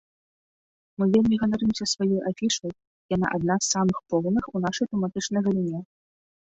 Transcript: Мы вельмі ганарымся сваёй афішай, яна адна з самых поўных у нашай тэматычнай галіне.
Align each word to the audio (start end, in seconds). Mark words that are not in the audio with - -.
Мы 1.01 1.05
вельмі 1.15 1.35
ганарымся 1.41 1.85
сваёй 1.93 2.21
афішай, 2.31 2.71
яна 3.17 3.27
адна 3.39 3.53
з 3.61 3.65
самых 3.77 3.97
поўных 4.13 4.43
у 4.55 4.67
нашай 4.69 4.85
тэматычнай 4.93 5.41
галіне. 5.49 5.79